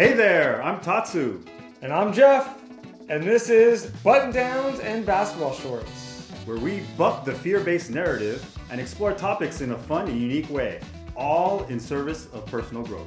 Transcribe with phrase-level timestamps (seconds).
[0.00, 1.44] Hey there, I'm Tatsu,
[1.82, 2.58] And I'm Jeff,
[3.10, 6.30] and this is Button Downs and Basketball Shorts.
[6.46, 10.48] where we buck the fear based narrative and explore topics in a fun and unique
[10.48, 10.80] way,
[11.14, 13.06] all in service of personal growth.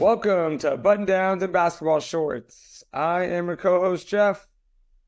[0.00, 2.84] Welcome to Button Downs and Basketball Shorts.
[2.90, 4.48] I am your co host, Jeff.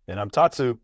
[0.07, 0.77] And I'm Tatsu.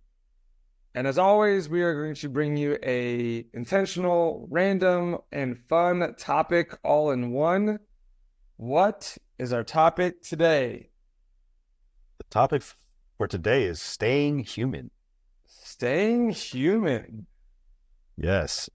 [0.96, 6.74] And as always, we are going to bring you a intentional, random, and fun topic
[6.82, 7.80] all in one.
[8.56, 10.88] What is our topic today?
[12.16, 12.62] The topic
[13.18, 14.90] for today is staying human.
[15.46, 17.26] Staying human.
[18.16, 18.70] Yes.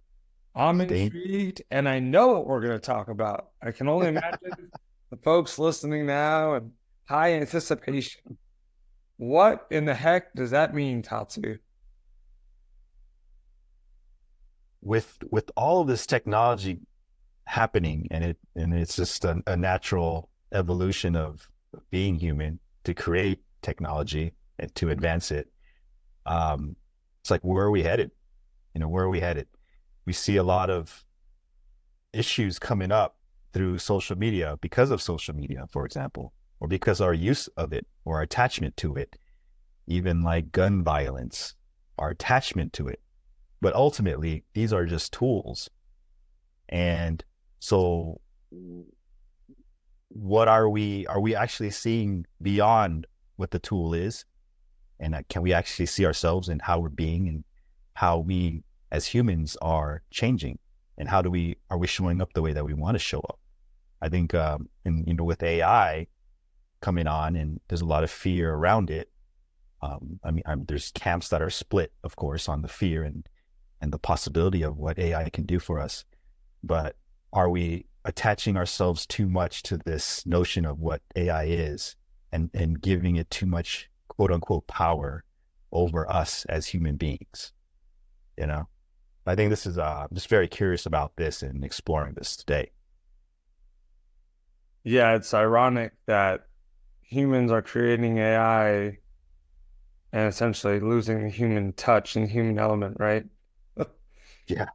[0.53, 3.47] I'm Staying- intrigued, and I know what we're going to talk about.
[3.63, 4.69] I can only imagine
[5.09, 6.72] the folks listening now and
[7.05, 8.38] high anticipation.
[9.17, 11.58] What in the heck does that mean, Tatsu?
[14.81, 16.80] With with all of this technology
[17.45, 21.47] happening and it and it's just a, a natural evolution of
[21.89, 25.52] being human to create technology and to advance it.
[26.25, 26.75] Um,
[27.22, 28.11] it's like where are we headed?
[28.73, 29.47] You know, where are we headed?
[30.05, 31.05] We see a lot of
[32.14, 33.17] issues coming up
[33.53, 37.86] through social media because of social media, for example, or because our use of it
[38.05, 39.16] or our attachment to it,
[39.88, 41.55] even like gun violence,
[41.98, 43.00] our attachment to it.
[43.62, 45.70] But ultimately, these are just tools.
[46.70, 47.23] And
[47.59, 48.20] so
[50.08, 54.26] what are we are we actually seeing beyond what the tool is?
[55.00, 57.44] And uh, can we actually see ourselves and how we're being and
[57.94, 60.59] how we as humans are changing?
[60.98, 63.20] And how do we are we showing up the way that we want to show
[63.20, 63.39] up?
[64.02, 66.08] I think um and you know with AI
[66.82, 69.09] coming on and there's a lot of fear around it.
[69.84, 73.28] Um, I mean, I'm, there's camps that are split, of course, on the fear and
[73.81, 76.05] and the possibility of what AI can do for us.
[76.63, 76.95] But
[77.33, 81.95] are we attaching ourselves too much to this notion of what AI is
[82.31, 85.23] and, and giving it too much quote unquote power
[85.71, 87.53] over us as human beings?
[88.37, 88.67] You know,
[89.25, 92.71] I think this is, uh, I'm just very curious about this and exploring this today.
[94.83, 96.47] Yeah, it's ironic that
[97.02, 98.97] humans are creating AI
[100.14, 103.25] and essentially losing the human touch and human element, right?
[104.52, 104.67] Yeah.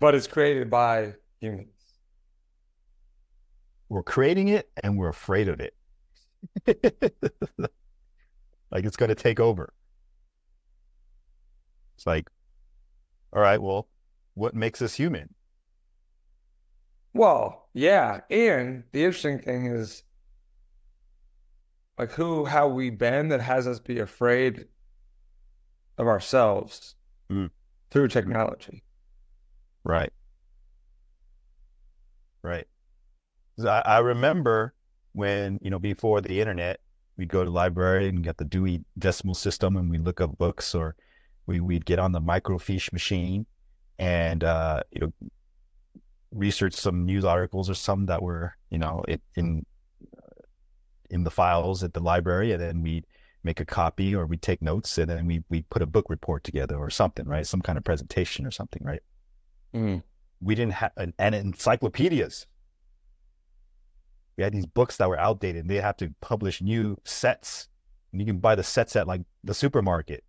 [0.00, 1.68] But it's created by humans.
[3.88, 5.74] We're creating it and we're afraid of it.
[8.70, 9.72] like it's going to take over.
[11.96, 12.28] It's like,
[13.32, 13.88] all right, well,
[14.34, 15.34] what makes us human?
[17.14, 20.02] Well, yeah, and the interesting thing is
[21.98, 24.66] like who have we been that has us be afraid
[25.96, 26.94] of ourselves
[27.30, 27.50] Mm.
[27.90, 28.82] through technology?
[29.88, 30.12] Right.
[32.42, 32.66] Right.
[33.66, 34.74] I, I remember
[35.12, 36.80] when, you know, before the internet,
[37.16, 40.38] we'd go to the library and get the Dewey Decimal System and we look up
[40.38, 40.94] books or
[41.46, 43.46] we, we'd get on the microfiche machine
[43.98, 45.12] and, uh, you know,
[46.32, 49.64] research some news articles or some that were, you know, it, in,
[51.10, 52.52] in the files at the library.
[52.52, 53.06] And then we'd
[53.42, 56.44] make a copy or we'd take notes and then we, we put a book report
[56.44, 57.46] together or something, right?
[57.46, 59.02] Some kind of presentation or something, right?
[59.74, 60.02] Mm.
[60.40, 62.46] we didn't have and encyclopedias.
[64.36, 65.62] We had these books that were outdated.
[65.62, 67.68] And they have to publish new sets,
[68.12, 70.24] and you can buy the sets at like the supermarket.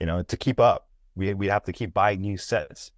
[0.00, 2.92] You know, to keep up, we we have to keep buying new sets.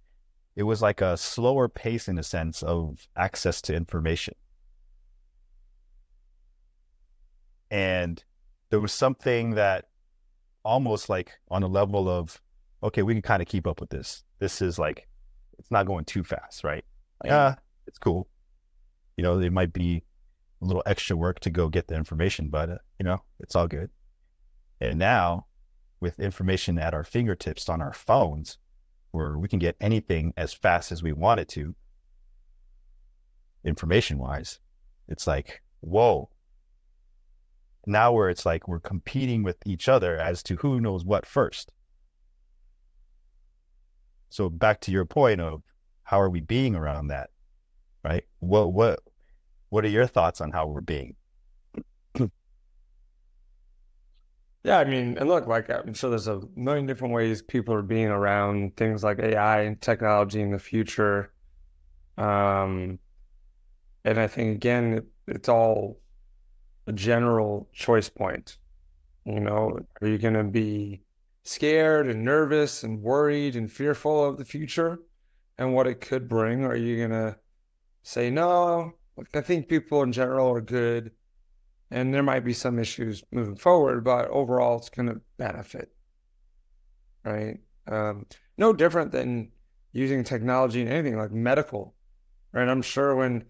[0.55, 4.35] It was like a slower pace in a sense of access to information,
[7.71, 8.23] and
[8.69, 9.85] there was something that
[10.63, 12.41] almost like on a level of,
[12.83, 14.23] okay, we can kind of keep up with this.
[14.39, 15.07] This is like
[15.59, 16.83] it's not going too fast, right?
[17.23, 17.55] Like, Yeah.
[17.55, 18.27] ah, it's cool.
[19.17, 20.03] You know, it might be
[20.61, 23.67] a little extra work to go get the information, but uh, you know, it's all
[23.67, 23.89] good.
[24.81, 25.45] And now,
[25.99, 28.57] with information at our fingertips on our phones,
[29.11, 31.75] where we can get anything as fast as we want it to,
[33.65, 34.59] information wise,
[35.07, 36.29] it's like, whoa.
[37.85, 41.71] Now, where it's like we're competing with each other as to who knows what first.
[44.29, 45.63] So back to your point of
[46.03, 47.29] how are we being around that,
[48.03, 48.25] right?
[48.39, 48.99] What what
[49.69, 51.15] what are your thoughts on how we're being?
[54.63, 57.81] Yeah, I mean, and look, like I'm sure there's a million different ways people are
[57.81, 61.31] being around things like AI and technology in the future.
[62.17, 62.99] Um,
[64.05, 65.99] and I think again, it, it's all
[66.87, 68.57] a general choice point.
[69.25, 71.03] You know, are you going to be
[71.49, 74.99] scared and nervous and worried and fearful of the future
[75.57, 76.63] and what it could bring?
[76.63, 77.37] Are you going to
[78.03, 78.93] say, no,
[79.33, 81.11] I think people in general are good
[81.89, 85.91] and there might be some issues moving forward, but overall it's going to benefit.
[87.25, 87.57] Right.
[87.87, 88.27] Um,
[88.59, 89.51] no different than
[89.91, 91.95] using technology in anything like medical.
[92.53, 92.69] Right.
[92.69, 93.45] I'm sure when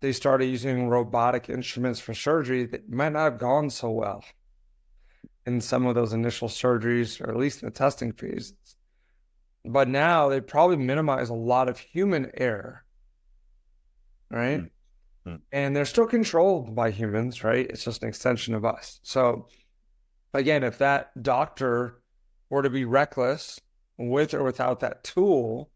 [0.00, 4.22] they started using robotic instruments for surgery, that might not have gone so well
[5.46, 8.54] in some of those initial surgeries, or at least in the testing phases.
[9.64, 12.84] But now they probably minimize a lot of human error.
[14.30, 14.58] Right.
[14.58, 14.66] Mm-hmm
[15.24, 15.36] Hmm.
[15.52, 17.66] And they're still controlled by humans, right?
[17.68, 19.00] It's just an extension of us.
[19.02, 19.48] So,
[20.34, 22.00] again, if that doctor
[22.50, 23.60] were to be reckless
[23.98, 25.70] with or without that tool,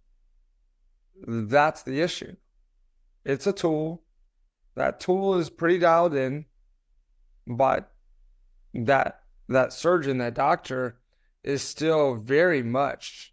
[1.27, 2.35] that's the issue.
[3.25, 4.03] It's a tool.
[4.75, 6.45] That tool is pretty dialed in,
[7.47, 7.93] but
[8.75, 10.99] that that surgeon, that doctor,
[11.45, 13.33] is still very much,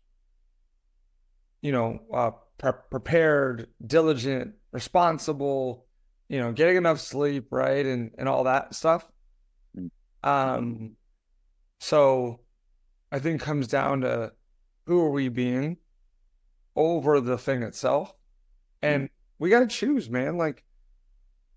[1.62, 5.86] you know, uh, pre- prepared, diligent, responsible,
[6.30, 9.10] you know, getting enough sleep, right, and and all that stuff.
[9.78, 9.90] Mm.
[10.24, 10.96] Um,
[11.80, 12.42] so
[13.12, 14.32] I think comes down to
[14.86, 15.78] who are we being
[16.76, 18.16] over the thing itself, mm.
[18.82, 20.38] and we got to choose, man.
[20.38, 20.64] Like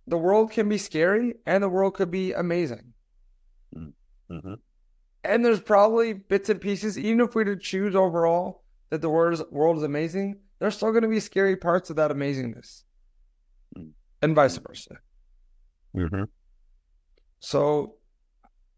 [0.07, 2.95] the world can be scary, and the world could be amazing.
[4.31, 4.37] Mm.
[4.39, 4.55] Mm-hmm.
[5.25, 9.35] And there's probably bits and pieces, even if we to choose overall that the world
[9.35, 12.85] is, world is amazing, there's still going to be scary parts of that amazingness
[14.23, 14.99] and vice versa.
[15.97, 16.25] Mm-hmm.
[17.41, 17.97] So,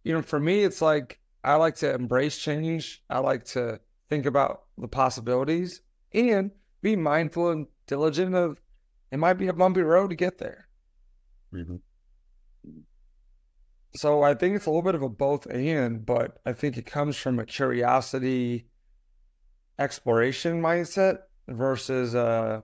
[0.05, 3.03] you know, for me, it's like I like to embrace change.
[3.11, 3.79] I like to
[4.09, 5.83] think about the possibilities
[6.15, 6.51] and
[6.81, 8.61] be mindful and diligent of
[9.11, 10.69] it might be a bumpy road to get there.
[11.55, 11.77] Mm-hmm.
[13.99, 16.87] So I think it's a little bit of a both and, but I think it
[16.87, 18.69] comes from a curiosity
[19.77, 22.63] exploration mindset versus a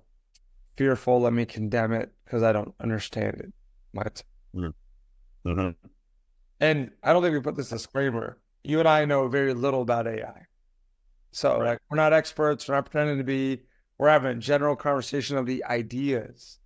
[0.77, 3.53] fearful, let me condemn it because I don't understand it.
[3.91, 4.23] What?
[4.55, 5.51] Mm-hmm.
[5.51, 5.71] mm-hmm.
[6.61, 8.39] And I don't think we put this disclaimer.
[8.63, 10.47] You and I know very little about AI.
[11.33, 11.71] So right.
[11.71, 12.69] like, we're not experts.
[12.69, 13.63] We're not pretending to be.
[13.99, 16.61] We're having a general conversation of the ideas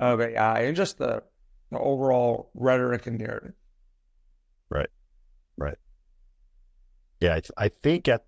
[0.00, 1.22] of AI and just the,
[1.70, 3.52] the overall rhetoric and narrative.
[4.68, 4.88] Right.
[5.56, 5.78] Right.
[7.20, 8.24] Yeah, I think at,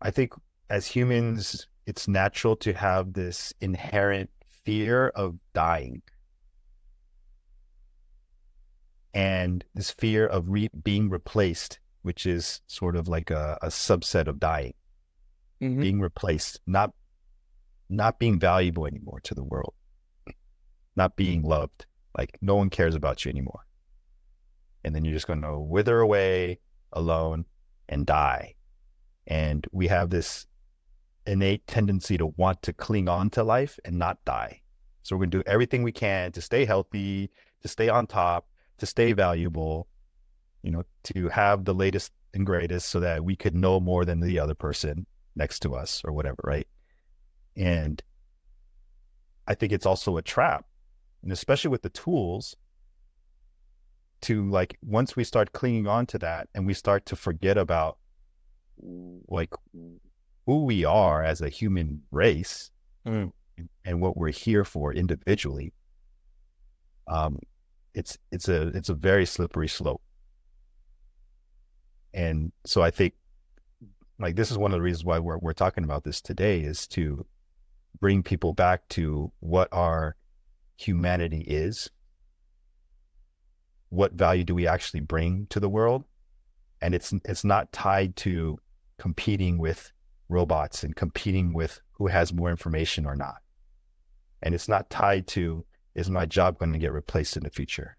[0.00, 0.32] I think
[0.70, 4.30] as humans, it's natural to have this inherent
[4.64, 6.02] fear of dying.
[9.14, 14.28] And this fear of re- being replaced, which is sort of like a, a subset
[14.28, 14.74] of dying,
[15.60, 15.80] mm-hmm.
[15.80, 16.92] being replaced, not
[17.90, 19.72] not being valuable anymore to the world,
[20.94, 21.86] not being loved,
[22.16, 23.64] like no one cares about you anymore,
[24.84, 26.58] and then you're just going to wither away
[26.92, 27.46] alone
[27.88, 28.54] and die.
[29.26, 30.46] And we have this
[31.26, 34.62] innate tendency to want to cling on to life and not die.
[35.02, 37.30] So we're going to do everything we can to stay healthy,
[37.62, 38.48] to stay on top,
[38.78, 39.88] to stay valuable,
[40.62, 44.20] you know, to have the latest and greatest so that we could know more than
[44.20, 46.66] the other person next to us or whatever, right?
[47.56, 48.02] And
[49.46, 50.66] I think it's also a trap.
[51.22, 52.54] And especially with the tools,
[54.22, 57.98] to like once we start clinging on to that and we start to forget about
[59.28, 59.52] like
[60.46, 62.70] who we are as a human race
[63.06, 63.30] mm.
[63.84, 65.72] and what we're here for individually,
[67.06, 67.38] um,
[67.94, 70.02] it's it's a it's a very slippery slope.
[72.14, 73.14] And so I think
[74.18, 76.86] like this is one of the reasons why we're we're talking about this today is
[76.88, 77.26] to
[78.00, 80.16] bring people back to what our
[80.76, 81.90] humanity is.
[83.90, 86.04] What value do we actually bring to the world?
[86.80, 88.58] And it's it's not tied to
[88.98, 89.92] competing with
[90.28, 93.36] robots and competing with who has more information or not.
[94.42, 95.64] And it's not tied to
[95.94, 97.96] is my job going to get replaced in the future?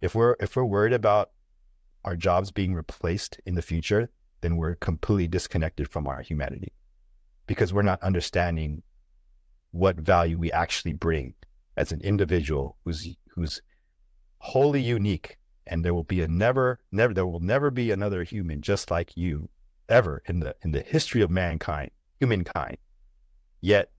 [0.00, 1.30] If we're if we're worried about
[2.04, 6.72] our jobs being replaced in the future, then we're completely disconnected from our humanity
[7.46, 8.82] because we're not understanding
[9.72, 11.34] what value we actually bring
[11.76, 13.60] as an individual who's who's
[14.44, 18.60] wholly unique and there will be a never never there will never be another human
[18.60, 19.48] just like you
[19.88, 22.76] ever in the in the history of mankind, humankind.
[23.62, 23.90] Yet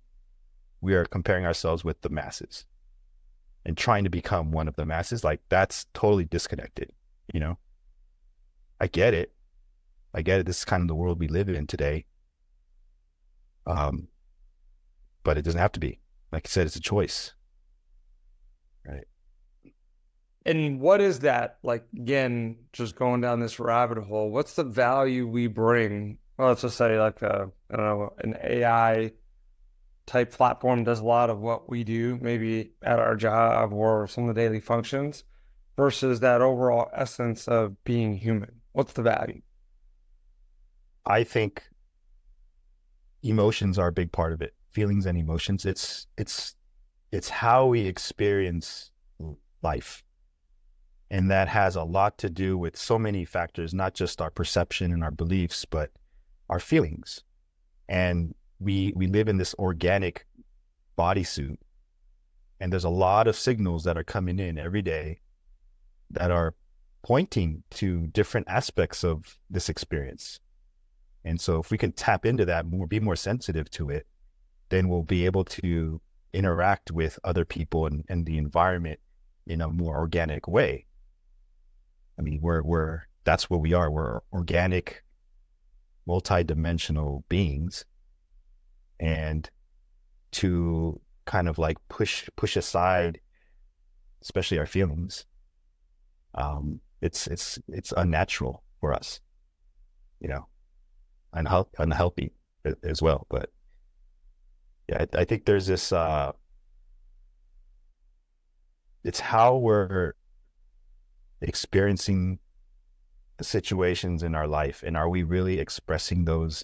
[0.81, 2.65] we are comparing ourselves with the masses
[3.65, 5.23] and trying to become one of the masses.
[5.23, 6.91] Like that's totally disconnected,
[7.33, 7.57] you know?
[8.79, 9.33] I get it.
[10.13, 10.45] I get it.
[10.45, 12.05] This is kind of the world we live in today.
[13.65, 14.09] Um,
[15.23, 15.99] but it doesn't have to be.
[16.31, 17.33] Like I said, it's a choice.
[18.87, 19.05] Right.
[20.45, 21.57] And what is that?
[21.63, 24.29] Like again, just going down this rabbit hole.
[24.29, 26.17] What's the value we bring?
[26.37, 29.11] Well, let's just say like a I don't know an AI
[30.05, 34.27] type platform does a lot of what we do, maybe at our job or some
[34.29, 35.23] of the daily functions,
[35.77, 38.51] versus that overall essence of being human?
[38.73, 39.41] What's the value?
[41.05, 41.63] I think
[43.23, 44.53] emotions are a big part of it.
[44.69, 45.65] Feelings and emotions.
[45.65, 46.55] It's it's
[47.11, 48.91] it's how we experience
[49.61, 50.03] life.
[51.15, 54.91] And that has a lot to do with so many factors, not just our perception
[54.91, 55.89] and our beliefs, but
[56.49, 57.23] our feelings.
[57.87, 60.25] And we we live in this organic
[60.97, 61.55] bodysuit.
[62.59, 65.21] And there's a lot of signals that are coming in every day
[66.09, 66.53] that are
[67.01, 70.41] pointing to different aspects of this experience.
[71.23, 74.05] And so if we can tap into that more, be more sensitive to it,
[74.67, 76.01] then we'll be able to
[76.33, 78.99] interact with other people and, and the environment
[79.47, 80.87] in a more organic way.
[82.17, 83.91] I mean, we're we're that's what we are.
[83.91, 85.03] We're organic,
[86.05, 87.85] multi-dimensional beings.
[88.99, 89.49] And
[90.33, 93.19] to kind of like push push aside,
[94.21, 95.25] especially our feelings,
[96.35, 99.19] um, it's it's it's unnatural for us,
[100.21, 100.47] you know,
[101.33, 102.31] unhealthy, unhealthy
[102.83, 103.25] as well.
[103.29, 103.49] But
[104.87, 105.91] yeah, I, I think there's this.
[105.91, 106.31] Uh,
[109.03, 110.13] it's how we're
[111.41, 112.39] experiencing
[113.41, 116.63] situations in our life, and are we really expressing those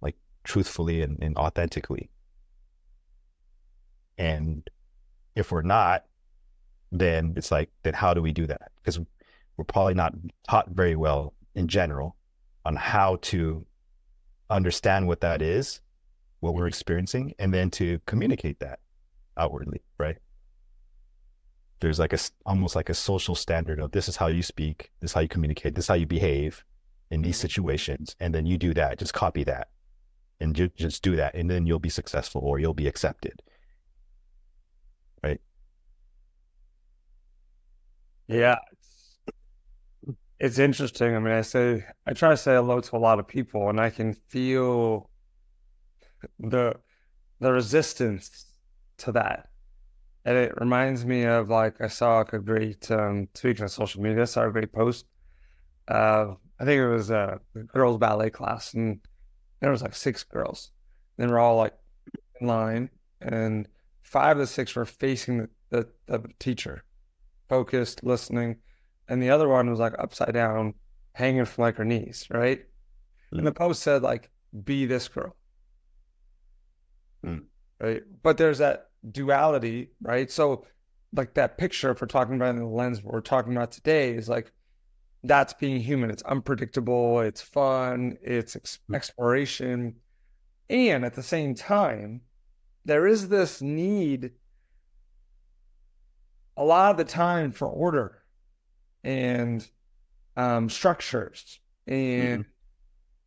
[0.00, 2.10] like truthfully and, and authentically?
[4.18, 4.68] And
[5.34, 6.04] if we're not,
[6.90, 8.72] then it's like, then how do we do that?
[8.76, 8.98] Because
[9.56, 10.14] we're probably not
[10.48, 12.16] taught very well in general
[12.64, 13.64] on how to
[14.50, 15.80] understand what that is,
[16.40, 16.68] what we're mm-hmm.
[16.68, 18.80] experiencing, and then to communicate that
[19.36, 20.16] outwardly, right?
[21.80, 25.10] There's like a almost like a social standard of this is how you speak, this
[25.10, 26.64] is how you communicate, this is how you behave
[27.10, 27.42] in these mm-hmm.
[27.42, 29.68] situations, and then you do that, just copy that,
[30.40, 33.42] and ju- just do that, and then you'll be successful or you'll be accepted,
[35.22, 35.40] right?
[38.26, 39.18] Yeah, it's,
[40.40, 41.14] it's interesting.
[41.14, 43.80] I mean, I say I try to say hello to a lot of people, and
[43.80, 45.10] I can feel
[46.40, 46.74] the
[47.40, 48.46] the resistance
[48.98, 49.50] to that.
[50.26, 54.02] And it reminds me of like I saw like a great um, speaking of social
[54.02, 55.06] media, I saw a great post.
[55.86, 57.38] Uh, I think it was a
[57.72, 58.98] girls ballet class, and
[59.60, 60.72] there was like six girls.
[61.16, 61.74] They were all like
[62.40, 62.90] in line,
[63.20, 63.68] and
[64.02, 66.82] five of the six were facing the, the, the teacher,
[67.48, 68.56] focused, listening,
[69.08, 70.74] and the other one was like upside down,
[71.12, 72.64] hanging from like her knees, right?
[73.32, 73.38] Mm.
[73.38, 74.28] And the post said like,
[74.64, 75.36] "Be this girl,"
[77.24, 77.44] mm.
[77.80, 78.02] Right?
[78.22, 80.30] But there's that duality, right?
[80.30, 80.64] So,
[81.14, 84.28] like that picture, if we're talking about in the lens we're talking about today, is
[84.28, 84.52] like
[85.24, 86.10] that's being human.
[86.10, 87.20] It's unpredictable.
[87.20, 88.18] It's fun.
[88.22, 88.96] It's ex- mm.
[88.96, 89.96] exploration,
[90.68, 92.22] and at the same time,
[92.84, 94.32] there is this need
[96.56, 98.22] a lot of the time for order
[99.04, 99.68] and
[100.36, 102.44] um, structures and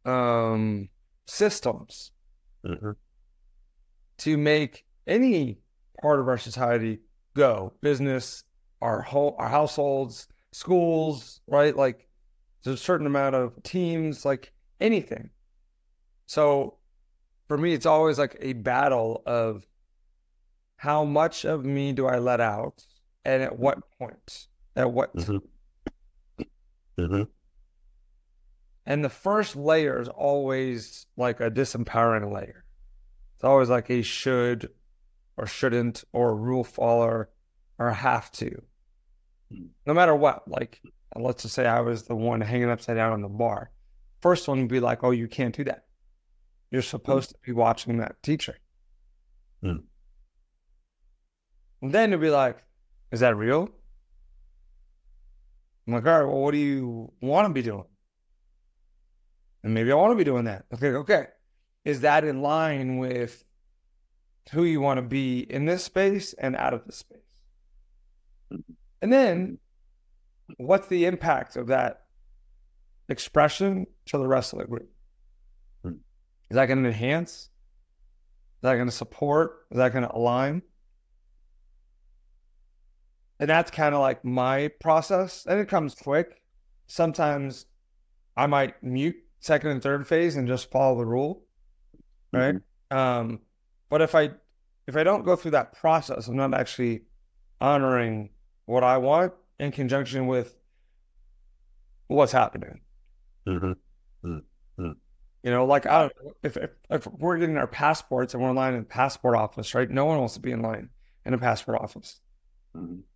[0.06, 0.12] mm-hmm.
[0.12, 0.90] um,
[1.28, 2.12] systems
[2.66, 2.92] mm-hmm.
[4.20, 5.60] To make any
[6.02, 7.00] part of our society
[7.36, 8.44] go business
[8.82, 12.08] our whole our households schools right like
[12.64, 15.30] there's a certain amount of teams like anything
[16.26, 16.78] so
[17.48, 19.66] for me it's always like a battle of
[20.78, 22.84] how much of me do i let out
[23.26, 24.48] and at what point?
[24.76, 25.16] At what?
[25.16, 26.44] Mm-hmm.
[27.00, 27.24] Mm-hmm.
[28.86, 32.64] And the first layer is always like a disempowering layer.
[33.40, 34.70] It's always like a should
[35.38, 37.30] or shouldn't or rule follower
[37.78, 38.62] or have to.
[39.86, 40.82] No matter what, like
[41.16, 43.72] let's just say I was the one hanging upside down on the bar.
[44.20, 45.86] First one would be like, oh, you can't do that.
[46.70, 47.34] You're supposed mm.
[47.36, 48.58] to be watching that teacher.
[49.64, 49.84] Mm.
[51.82, 52.62] And then it'd be like,
[53.14, 53.70] is that real?
[55.88, 57.86] I'm like, all right, well, what do you want to be doing?
[59.64, 60.66] And maybe I want to be doing that.
[60.74, 61.28] Okay, okay.
[61.90, 63.44] Is that in line with
[64.52, 67.18] who you want to be in this space and out of this space?
[69.02, 69.58] And then
[70.58, 72.04] what's the impact of that
[73.10, 74.92] expression to the rest of the group?
[75.84, 75.96] Is
[76.52, 77.32] that going to enhance?
[77.32, 77.50] Is
[78.62, 79.66] that going to support?
[79.72, 80.62] Is that going to align?
[83.40, 85.48] And that's kind of like my process.
[85.50, 86.40] And it comes quick.
[86.86, 87.66] Sometimes
[88.38, 91.46] I might mute second and third phase and just follow the rule.
[92.32, 92.56] Right.
[92.56, 92.98] Mm-hmm.
[92.98, 93.40] Um,
[93.90, 94.32] but if I
[94.88, 97.04] if I don't go through that process, I'm not actually
[97.62, 98.30] honoring
[98.66, 100.56] what I want in conjunction with
[102.08, 102.82] what's happening.
[103.48, 103.72] Mm-hmm.
[104.28, 104.92] Mm-hmm.
[105.44, 106.10] You know, like I
[106.44, 109.74] if, if if we're getting our passports and we're in line in the passport office,
[109.74, 109.90] right?
[109.90, 110.90] No one wants to be in line
[111.26, 112.20] in a passport office.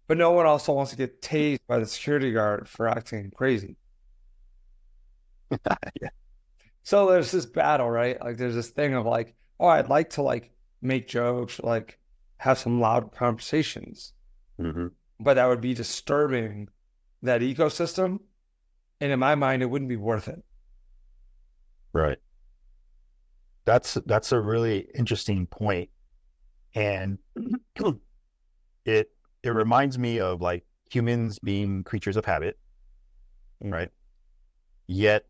[0.07, 3.77] But no one also wants to get tased by the security guard for acting crazy.
[6.01, 6.09] Yeah.
[6.83, 8.19] So there's this battle, right?
[8.21, 11.97] Like there's this thing of like, oh, I'd like to like make jokes, like
[12.37, 14.13] have some loud conversations,
[14.59, 14.91] Mhm.
[15.19, 16.69] but that would be disturbing
[17.21, 18.19] that ecosystem.
[18.99, 20.43] And in my mind, it wouldn't be worth it.
[21.93, 22.19] Right.
[23.65, 25.89] That's that's a really interesting point,
[26.75, 27.17] and
[28.85, 29.09] it
[29.43, 32.59] it reminds me of like humans being creatures of habit,
[33.61, 33.89] right?
[34.87, 35.25] Yet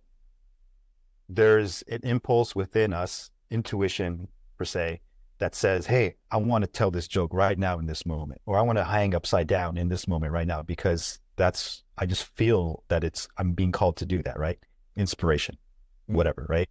[1.35, 5.01] there's an impulse within us, intuition per se,
[5.39, 8.57] that says, "Hey, I want to tell this joke right now in this moment, or
[8.57, 12.25] I want to hang upside down in this moment right now because that's I just
[12.35, 14.59] feel that it's I'm being called to do that, right?
[14.95, 15.57] Inspiration,
[16.05, 16.69] whatever, right?"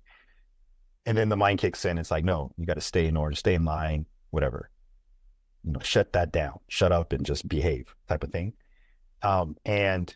[1.05, 1.99] And then the mind kicks in.
[1.99, 4.71] It's like, no, you got to stay in order, stay in line, whatever.
[5.65, 8.53] You know, shut that down, shut up, and just behave, type of thing.
[9.23, 10.15] Um, and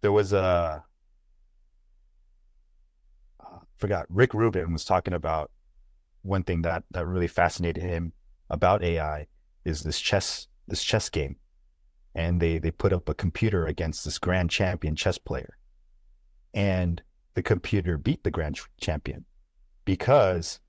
[0.00, 0.84] there was a,
[3.76, 5.50] forgot Rick Rubin was talking about
[6.22, 8.12] one thing that that really fascinated him
[8.50, 9.26] about AI
[9.64, 11.36] is this chess this chess game,
[12.14, 15.58] and they they put up a computer against this grand champion chess player,
[16.52, 17.02] and
[17.34, 19.24] the computer beat the grand champion
[19.84, 20.60] because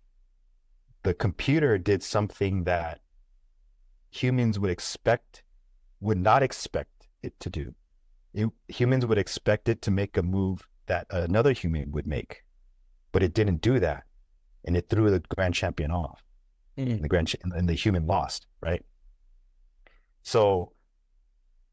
[1.04, 3.00] the computer did something that
[4.10, 5.44] humans would expect
[6.00, 7.74] would not expect it to do.
[8.34, 12.44] It, humans would expect it to make a move that another human would make,
[13.16, 14.04] but it didn't do that,
[14.66, 16.22] and it threw the grand champion off.
[16.78, 16.96] Mm.
[16.96, 18.84] And the grand ch- and the human lost, right?
[20.22, 20.74] So,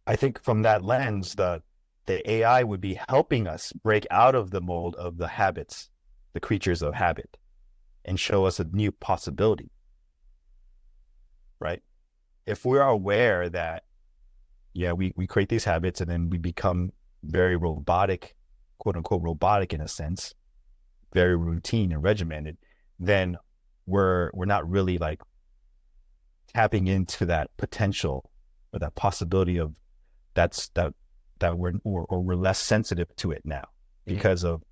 [0.06, 1.60] I think from that lens, the
[2.06, 5.90] the AI would be helping us break out of the mold of the habits
[6.32, 7.36] the creatures of habit
[8.04, 9.72] and show us a new possibility.
[11.58, 11.82] Right?
[12.46, 13.82] If we're aware that,
[14.74, 16.92] yeah, we, we create these habits and then we become
[17.24, 18.36] very robotic,
[18.78, 20.34] quote unquote, robotic in a sense,
[21.12, 22.56] very routine and regimented,
[22.98, 23.36] then
[23.86, 25.20] we're we're not really like
[26.54, 28.30] tapping into that potential
[28.72, 29.72] or that possibility of
[30.34, 30.92] that's that
[31.38, 33.64] that we're or, or we're less sensitive to it now
[34.04, 34.62] because of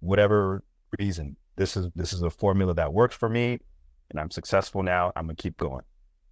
[0.00, 0.62] whatever
[0.98, 1.36] reason.
[1.56, 3.58] This is this is a formula that works for me,
[4.10, 5.12] and I'm successful now.
[5.16, 5.84] I'm gonna keep going,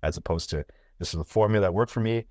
[0.02, 0.64] as opposed to
[0.98, 2.26] this is a formula that worked for me,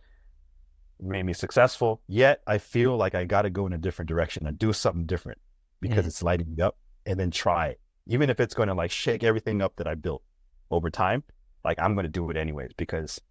[0.99, 2.01] made me successful.
[2.07, 5.05] Yet I feel like I got to go in a different direction and do something
[5.05, 5.39] different
[5.81, 6.07] because Mhm.
[6.07, 9.23] it's lighting me up, and then try it, even if it's going to like shake
[9.23, 10.23] everything up that I built
[10.71, 11.23] over time.
[11.63, 13.21] Like I'm going to do it anyways because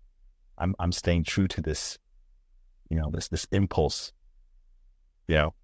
[0.59, 1.99] I'm I'm staying true to this,
[2.89, 4.13] you know, this this impulse,
[5.29, 5.55] you know.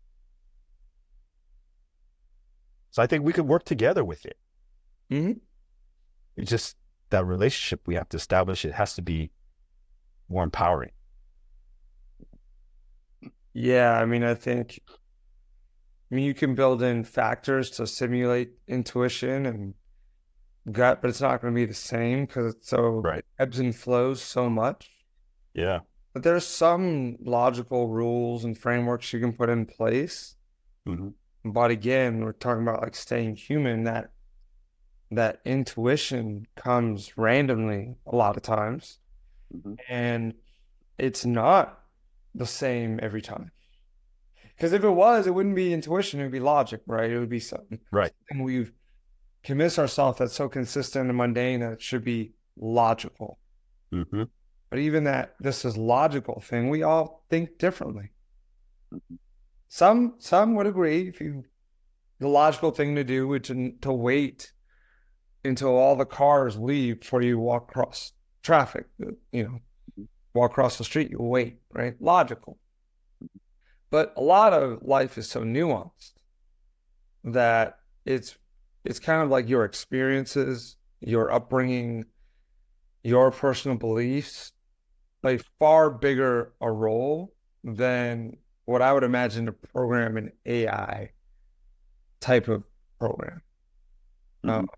[2.91, 4.37] So I think we could work together with it.
[5.11, 5.33] hmm
[6.37, 6.77] It's just
[7.11, 8.65] that relationship we have to establish.
[8.65, 9.31] It has to be
[10.29, 10.91] more empowering.
[13.53, 14.81] Yeah, I mean, I think,
[16.11, 19.75] I mean, you can build in factors to simulate intuition and
[20.73, 23.25] gut, but it's not going to be the same because it's so Right.
[23.39, 24.91] ebbs and flows so much.
[25.55, 25.81] Yeah.
[26.15, 30.37] But there's some logical rules and frameworks you can put in place.
[30.87, 31.09] hmm
[31.45, 34.11] But again, we're talking about like staying human, that
[35.11, 38.99] that intuition comes randomly a lot of times.
[39.55, 39.79] Mhm.
[39.89, 40.35] And
[40.99, 41.83] it's not
[42.35, 43.51] the same every time.
[44.59, 47.09] Because if it was, it wouldn't be intuition, it would be logic, right?
[47.09, 47.79] It would be something.
[47.93, 48.11] Right.
[48.31, 48.73] And we've
[49.45, 53.39] convinced ourselves that's so consistent and mundane that it should be logical.
[53.93, 54.25] hmm
[54.69, 58.11] But even that this is logical thing, we all think differently.
[59.69, 61.45] Some some would agree if you
[62.19, 64.53] the logical thing to do would to, to wait
[65.45, 68.87] until all the cars leave before you walk across traffic.
[69.31, 71.95] You know, walk across the street, you wait, right?
[72.01, 72.59] Logical.
[73.91, 76.13] But a lot of life is so nuanced
[77.25, 78.37] that it's
[78.85, 82.05] it's kind of like your experiences, your upbringing,
[83.03, 84.53] your personal beliefs
[85.23, 91.11] play far bigger a role than what I would imagine to program an AI
[92.21, 92.63] type of
[92.99, 93.43] program.
[94.45, 94.51] Mhm.
[94.51, 94.69] Um,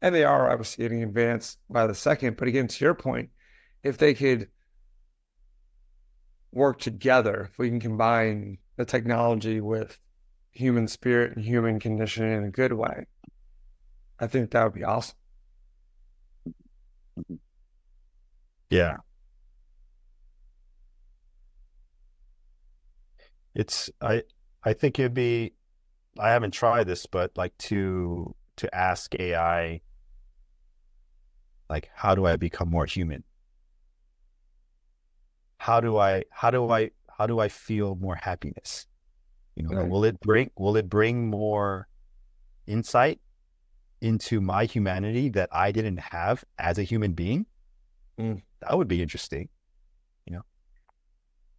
[0.00, 2.36] and they are obviously getting advanced by the second.
[2.36, 3.30] But again, to your point,
[3.82, 4.48] if they could
[6.52, 9.98] work together, if we can combine the technology with
[10.50, 13.06] human spirit and human condition in a good way,
[14.18, 15.16] I think that would be awesome.
[18.70, 18.96] Yeah.
[23.54, 24.22] It's I
[24.64, 25.52] I think it'd be
[26.18, 29.80] I haven't tried this, but like to to ask AI,
[31.68, 33.24] like, how do I become more human?
[35.62, 38.86] How do I, how do I, how do I feel more happiness?
[39.54, 39.88] You know, Right.
[39.88, 41.86] will it bring, will it bring more
[42.66, 43.20] insight
[44.00, 47.46] into my humanity that I didn't have as a human being?
[48.18, 48.42] Mm.
[48.60, 49.48] That would be interesting,
[50.26, 50.42] you know.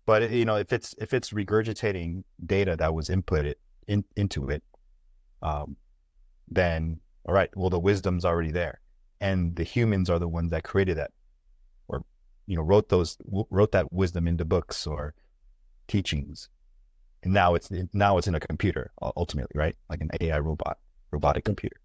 [0.06, 3.56] But you know, if it's if it's regurgitating data that was inputted
[3.88, 4.64] in, into it,
[5.42, 5.78] um,
[6.50, 8.82] then all right, well, the wisdom's already there,
[9.22, 11.12] and the humans are the ones that created that,
[12.48, 15.14] you know, wrote those w- wrote that wisdom into books or
[15.88, 16.50] teachings,
[17.24, 19.76] and now it's now it's in a computer ultimately, right?
[19.90, 20.78] Like an AI robot,
[21.12, 21.78] robotic computer.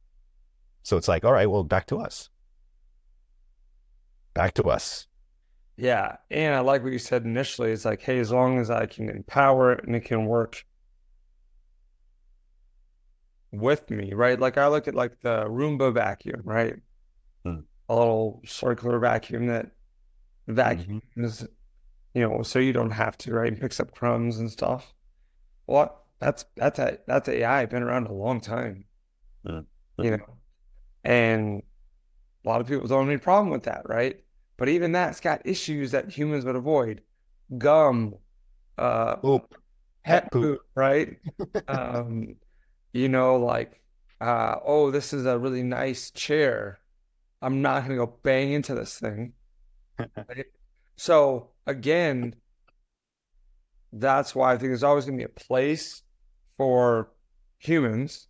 [0.83, 2.31] So it's like, all right, well, back to us,
[4.35, 5.07] back to us.
[5.77, 7.71] Yeah, and I like what you said initially.
[7.71, 10.65] It's like, hey, as long as I can empower it and it can work
[13.53, 14.39] with me, right?
[14.39, 16.75] Like I look at like the Roomba vacuum, right?
[17.45, 17.61] Hmm.
[17.89, 19.71] A little circular vacuum that
[20.49, 21.47] vacuums,
[22.15, 23.53] you know, so you don't have to, right?
[23.53, 24.95] It picks up crumbs and stuff.
[25.67, 28.85] Well, that's that's a, that's AI been around a long time,
[29.99, 30.39] you know,
[31.05, 31.63] and
[32.45, 34.21] a lot of people don't have any problem with that, right?
[34.57, 37.03] But even that's got issues that humans would avoid.
[37.57, 38.17] Gum,
[38.79, 39.55] uh, Poop.
[40.05, 40.61] pet poop.
[40.75, 41.17] right?
[41.69, 42.37] um,
[42.93, 43.81] you know, like,
[44.21, 46.81] uh, oh, this is a really nice chair.
[47.43, 49.35] I'm not gonna go bang into this thing.
[50.97, 52.35] So again,
[53.93, 56.03] that's why I think there's always gonna be a place
[56.57, 57.11] for
[57.59, 58.29] humans.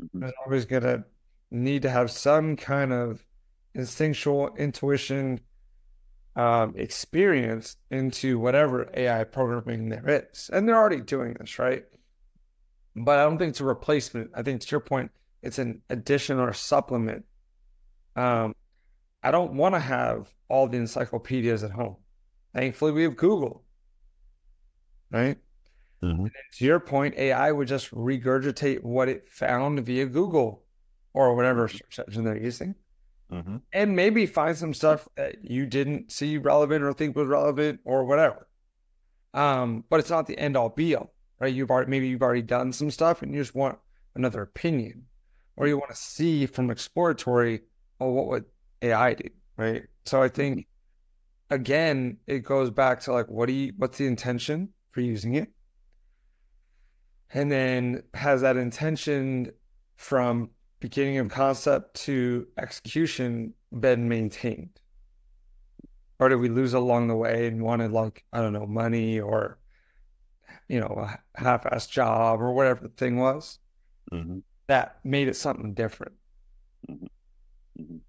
[0.00, 0.20] Mhm.
[0.20, 1.04] There's always gonna
[1.50, 3.26] need to have some kind of
[3.74, 5.40] instinctual intuition
[6.36, 10.50] um, experience into whatever AI programming there is.
[10.52, 11.84] And they're already doing this, right?
[12.96, 14.30] But I don't think it's a replacement.
[14.34, 15.10] I think to your point,
[15.42, 17.24] it's an addition or supplement.
[18.16, 18.54] Um,
[19.22, 21.96] I don't want to have all the encyclopedias at home.
[22.54, 23.64] Thankfully, we have Google,
[25.10, 25.36] right?
[26.00, 26.30] Mhm.
[26.52, 30.64] To your point, AI would just regurgitate what it found via Google
[31.12, 32.74] or whatever search engine they're using
[33.32, 33.62] Mhm.
[33.72, 38.04] and maybe find some stuff that you didn't see relevant or think was relevant or
[38.04, 38.48] whatever.
[39.32, 41.52] Um, but it's not the end all be all, right?
[41.52, 43.78] You've already maybe you've already done some stuff and you just want
[44.14, 45.06] another opinion,
[45.56, 47.62] or you want to see from exploratory,
[47.98, 48.44] oh, what would
[48.82, 49.82] AI do, right?
[50.04, 50.66] So I think
[51.50, 55.50] again, it goes back to like, what do you, what's the intention for using it?
[57.32, 59.50] And then has that intention
[59.96, 64.80] from beginning of concept to execution been maintained?
[66.20, 69.58] Or did we lose along the way and wanted like, I don't know, money or,
[70.68, 73.58] you know, a half-assed job or whatever the thing was
[74.12, 74.42] Mhm.
[74.68, 76.14] that made it something different?
[76.88, 77.08] Mhm.
[77.78, 78.03] Mhm.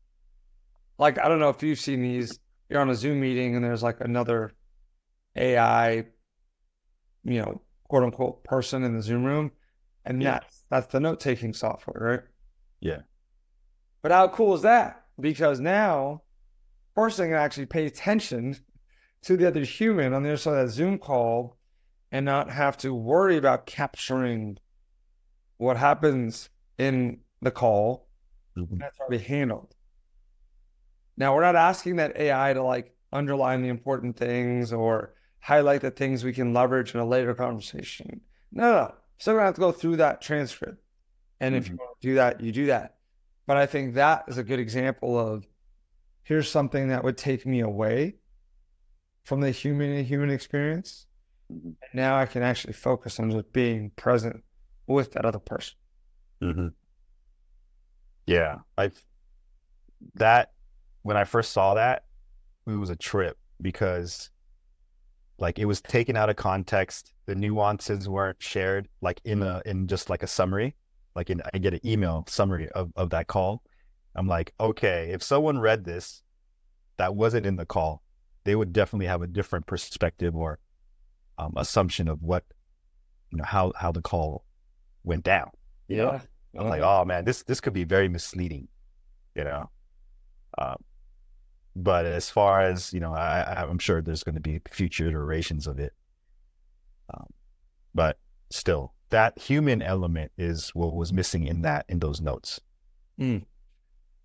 [0.97, 3.83] Like, I don't know if you've seen these, you're on a Zoom meeting and there's
[3.83, 4.51] like another
[5.35, 6.05] AI,
[7.23, 9.51] you know, quote unquote person in the Zoom room.
[10.05, 10.33] And Yeah.
[10.33, 12.21] that's that's the note-taking software, right?
[12.79, 13.01] Yeah.
[14.01, 15.03] But how cool is that?
[15.19, 16.21] Because now
[16.95, 18.55] person can actually pay attention
[19.23, 21.57] to the other human on the other side of that Zoom call
[22.11, 24.57] and not have to worry about capturing
[25.57, 28.07] what happens in the call.
[28.55, 28.79] Mhm.
[28.79, 29.74] That's already handled.
[31.17, 35.91] Now we're not asking that AI to like underline the important things or highlight the
[35.91, 38.21] things we can leverage in a later conversation.
[38.51, 38.95] No, no.
[39.17, 40.81] Still gonna have to go through that transcript.
[41.39, 42.95] And if you want to do that, you do that.
[43.45, 45.45] But I think that is a good example of
[46.23, 48.15] here's something that would take me away
[49.23, 51.07] from the human to human experience.
[51.51, 51.75] Mhm.
[51.81, 54.43] And now I can actually focus on just being present
[54.87, 55.77] with that other person.
[56.41, 56.73] Mhm.
[58.25, 58.91] Yeah, I
[60.15, 60.54] that
[61.05, 62.05] when I first saw that,
[62.65, 64.31] it was a trip because
[65.37, 67.13] like it was taken out of context.
[67.27, 70.75] The nuances weren't shared like in a in just like a summary.
[71.15, 73.61] Like in I get an email summary of, of that call.
[74.15, 76.23] I'm like, okay, if someone read this
[76.97, 78.01] that wasn't in the call,
[78.43, 80.57] they would definitely have a different perspective or
[81.37, 82.45] um, assumption of what
[83.29, 84.43] you know how how the call
[85.03, 85.51] went down.
[85.87, 86.21] You know?
[86.57, 88.69] I'm like, oh man, this this could be very misleading,
[89.35, 89.69] you know.
[90.57, 90.77] Um,
[91.75, 95.67] but as far as you know, I, I'm sure there's going to be future iterations
[95.67, 95.93] of it.
[97.13, 97.27] Um,
[97.93, 98.17] but
[98.49, 102.59] still, that human element is what was missing in that in those notes.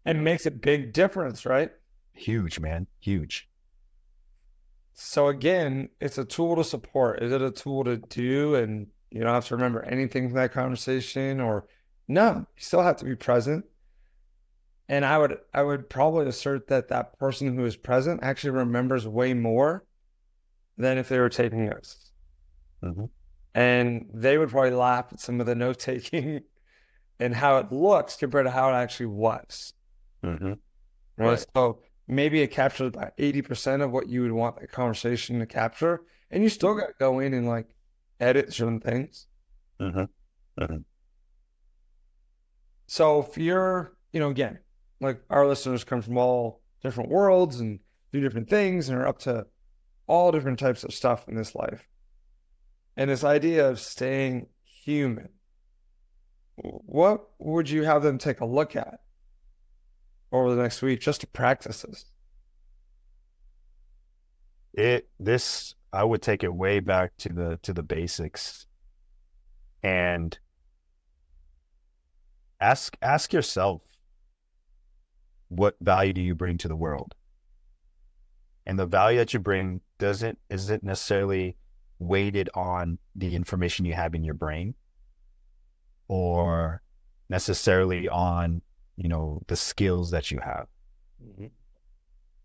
[0.04, 1.70] and it makes a big difference, right?
[2.14, 3.48] Huge, man, huge.
[4.94, 7.22] So again, it's a tool to support.
[7.22, 10.52] Is it a tool to do and you don't have to remember anything from that
[10.52, 11.66] conversation or
[12.08, 13.64] no, you still have to be present.
[14.90, 19.06] And I would I would probably assert that that person who is present actually remembers
[19.06, 19.84] way more
[20.76, 22.10] than if they were taking notes.
[22.82, 23.08] Mhm.
[23.54, 26.40] And they would probably laugh at some of the note taking
[27.20, 29.74] and how it looks compared to how it actually was.
[30.24, 30.54] Mm-hmm.
[31.16, 31.46] Right?
[31.54, 36.00] So maybe it captures about 80% of what you would want the conversation to capture.
[36.32, 37.68] And you still got to go in and like
[38.18, 39.28] edit certain things.
[39.80, 40.78] Mm-hmm.
[42.88, 44.58] So if you're, you know, again,
[45.00, 47.80] like our listeners come from all different worlds and
[48.12, 49.46] do different things and are up to
[50.06, 51.86] all different types of stuff in this life.
[52.96, 55.28] And this idea of staying human,
[56.56, 59.00] what would you have them take a look at
[60.32, 62.04] over the next week just to practice this?
[64.74, 68.66] It this I would take it way back to the to the basics
[69.82, 70.38] and
[72.60, 73.82] ask ask yourself
[75.50, 77.14] what value do you bring to the world?
[78.66, 81.56] And the value that you bring doesn't isn't necessarily
[81.98, 84.74] weighted on the information you have in your brain
[86.08, 86.82] or
[87.28, 88.62] necessarily on,
[88.96, 90.66] you know, the skills that you have.
[91.22, 91.46] Mm-hmm.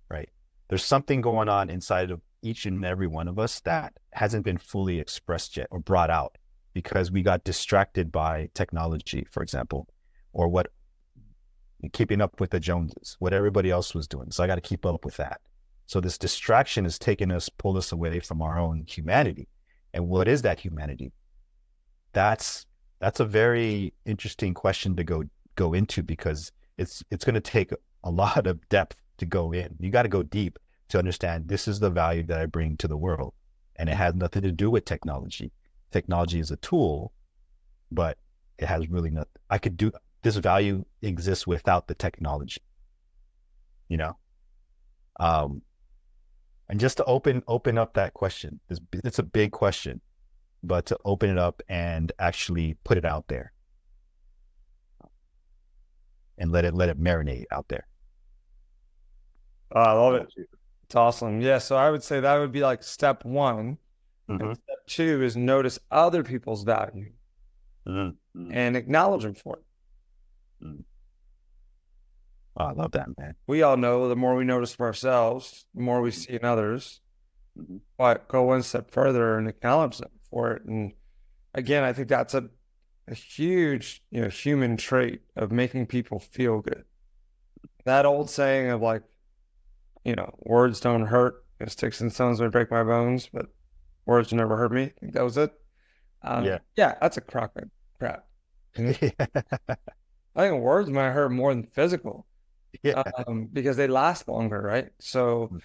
[0.10, 0.30] right?
[0.68, 4.58] There's something going on inside of each and every one of us that hasn't been
[4.58, 6.38] fully expressed yet or brought out
[6.74, 9.88] because we got distracted by technology, for example,
[10.34, 10.68] or what
[11.94, 14.32] keeping up with the Joneses, what everybody else was doing.
[14.32, 15.42] So I got to keep up with that.
[15.88, 19.48] So this distraction has taken us, pulled us away from our own humanity.
[19.94, 21.12] And what is that humanity?
[22.14, 22.66] That's
[23.00, 25.24] that's a very interesting question to go
[25.56, 27.72] go into because it's it's going to take
[28.04, 29.76] a lot of depth to go in.
[29.80, 30.58] You got to go deep
[30.90, 33.34] to understand this is the value that I bring to the world.
[33.78, 35.52] And it has nothing to do with technology.
[35.92, 37.12] Technology is a tool,
[37.92, 38.18] but
[38.58, 39.92] it has really not I could do
[40.26, 42.62] this value exists without the technology.
[43.88, 44.18] You know?
[45.20, 45.62] Um
[46.68, 48.60] and just to open open up that question.
[48.70, 50.02] It's, it's a big question,
[50.64, 53.54] but to open it up and actually put it out there
[56.40, 57.88] and let it let it marinate out there.
[59.76, 60.28] Oh, I love it.
[60.86, 61.40] It's awesome.
[61.40, 61.60] Yeah.
[61.60, 63.78] So I would say that would be like step one.
[64.28, 64.42] Mhm.
[64.42, 67.12] And step two is notice other people's value
[67.86, 68.16] Mhm.
[68.52, 69.66] and acknowledge them for it.
[72.58, 73.36] Oh, I love that, man.
[73.48, 77.02] We all know the more we notice of ourselves, the more we see in others.
[77.58, 77.82] Mhm.
[77.98, 80.64] But go one step further and acknowledge them for it.
[80.66, 80.94] And
[81.54, 82.50] again, I think that's a,
[83.08, 86.86] a huge, you know, human trait of making people feel good.
[87.84, 89.04] That old saying of like,
[90.06, 93.48] you know, words don't hurt, you know, sticks and stones may break my bones, but
[94.06, 94.84] words never hurt me.
[94.84, 95.54] I think that was it.
[96.22, 96.60] Um, Yeah.
[96.76, 98.26] Yeah, that's a crock of crap.
[100.36, 102.26] I think words might hurt more than physical
[102.84, 103.04] yeah.
[103.28, 104.90] um, because they last longer, right?
[105.00, 105.62] So Mm.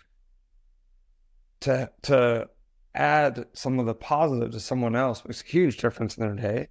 [1.60, 2.48] to to
[2.94, 6.68] add some of the positive to someone else makes a huge difference in their day,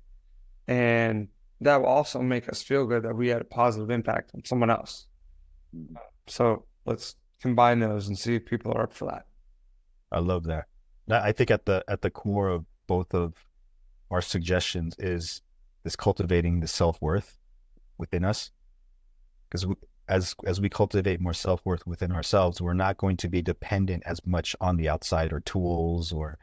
[0.68, 1.28] and
[1.62, 4.70] that will also make us feel good that we had a positive impact on someone
[4.70, 5.08] else.
[6.28, 9.26] So let's combine those and see if people are up for that.
[10.12, 10.66] I love that.
[11.10, 13.34] I think at the at the core of both of
[14.12, 15.42] our suggestions is
[15.84, 17.39] this cultivating the self worth
[18.00, 18.50] within us,
[19.50, 19.68] because
[20.08, 24.02] as as we cultivate more self worth within ourselves, we're not going to be dependent
[24.08, 26.40] as much on the outside or tools or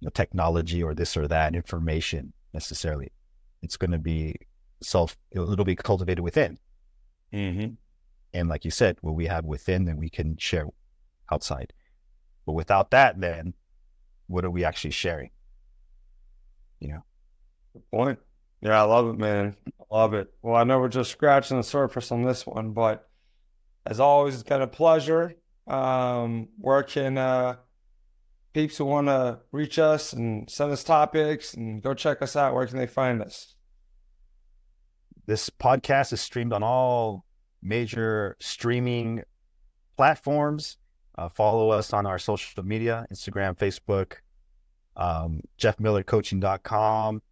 [0.00, 3.10] you know, technology or this or that information necessarily.
[3.62, 4.34] It's going to be
[4.82, 5.16] self.
[5.30, 6.58] It'll, it'll be cultivated within,
[7.32, 7.74] Mm-hmm.
[8.34, 10.66] and like you said, what we have within, then we can share
[11.30, 11.72] outside.
[12.44, 13.54] But without that, then
[14.26, 15.30] what are we actually sharing?
[16.80, 17.04] You know,
[17.72, 18.18] Good point.
[18.62, 19.56] Yeah, I love it, man.
[19.90, 20.32] Love it.
[20.40, 23.08] Well, I know we're just scratching the surface on this one, but
[23.84, 25.34] as always, it's been a pleasure.
[25.66, 27.56] Um, where can uh,
[28.52, 32.54] peeps who want to reach us and send us topics and go check us out?
[32.54, 33.54] Where can they find us?
[35.26, 37.24] this podcast is streamed on all
[37.62, 39.22] major streaming
[39.96, 40.78] platforms.
[41.16, 44.14] Uh, follow us on our social media Instagram, Facebook,
[44.96, 47.22] um, jeffmillercoaching.com.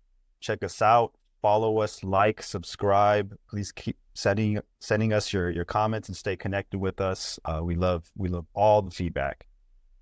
[0.41, 1.13] Check us out.
[1.43, 3.35] Follow us, like, subscribe.
[3.49, 7.39] Please keep sending sending us your your comments and stay connected with us.
[7.45, 9.47] Uh, we love we love all the feedback,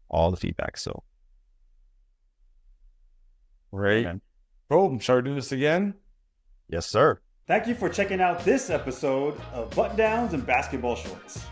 [0.09, 0.77] all the feedback.
[0.77, 1.03] So,
[3.73, 4.05] Great.
[4.05, 4.21] man.
[4.71, 4.99] Cool.
[4.99, 5.95] Shall we do this again?
[6.69, 7.21] yes, sir.
[7.47, 11.47] Thank you for checking out this episode of Button Downs and Basketball Shorts.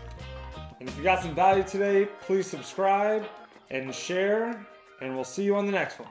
[0.79, 3.25] And if you got some value today, please subscribe
[3.71, 4.67] and share,
[5.01, 6.09] and we'll see you on the next one.